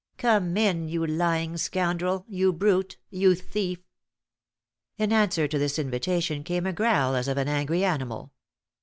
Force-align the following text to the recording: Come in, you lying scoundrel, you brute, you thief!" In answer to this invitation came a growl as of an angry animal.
Come 0.17 0.57
in, 0.57 0.87
you 0.87 1.05
lying 1.05 1.57
scoundrel, 1.57 2.25
you 2.27 2.51
brute, 2.51 2.97
you 3.11 3.35
thief!" 3.35 3.77
In 4.97 5.13
answer 5.13 5.47
to 5.47 5.59
this 5.59 5.77
invitation 5.77 6.43
came 6.43 6.65
a 6.65 6.73
growl 6.73 7.13
as 7.15 7.27
of 7.27 7.37
an 7.37 7.47
angry 7.47 7.83
animal. 7.85 8.31